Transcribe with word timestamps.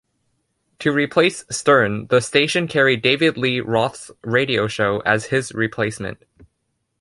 To 0.79 0.91
replace 0.91 1.45
Stern, 1.51 2.07
the 2.07 2.21
station 2.21 2.67
carried 2.67 3.03
David 3.03 3.37
Lee 3.37 3.59
Roth's 3.59 4.09
radio 4.23 4.67
show 4.67 4.99
as 5.01 5.25
his 5.25 5.51
replacement. 5.53 6.19